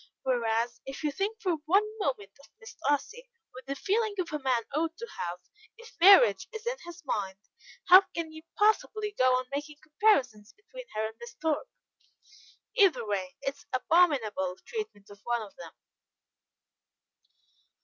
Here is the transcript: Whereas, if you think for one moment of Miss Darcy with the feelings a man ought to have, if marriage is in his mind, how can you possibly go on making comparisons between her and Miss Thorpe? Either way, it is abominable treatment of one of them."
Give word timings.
Whereas, 0.23 0.81
if 0.87 1.03
you 1.03 1.11
think 1.11 1.39
for 1.39 1.57
one 1.67 1.83
moment 1.99 2.31
of 2.39 2.49
Miss 2.59 2.75
Darcy 2.89 3.29
with 3.53 3.67
the 3.67 3.75
feelings 3.75 4.17
a 4.31 4.39
man 4.39 4.63
ought 4.73 4.97
to 4.97 5.05
have, 5.19 5.37
if 5.77 5.93
marriage 6.01 6.47
is 6.51 6.65
in 6.65 6.77
his 6.83 7.03
mind, 7.05 7.37
how 7.85 8.01
can 8.15 8.31
you 8.31 8.41
possibly 8.57 9.11
go 9.15 9.35
on 9.35 9.45
making 9.53 9.77
comparisons 9.83 10.53
between 10.53 10.85
her 10.95 11.05
and 11.05 11.17
Miss 11.19 11.35
Thorpe? 11.35 11.69
Either 12.75 13.05
way, 13.07 13.35
it 13.43 13.57
is 13.57 13.67
abominable 13.71 14.57
treatment 14.65 15.07
of 15.11 15.21
one 15.23 15.43
of 15.43 15.55
them." 15.57 15.73